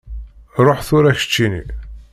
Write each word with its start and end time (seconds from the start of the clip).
Ruḥ 0.65 0.79
tura 0.87 1.11
keččini! 1.19 1.63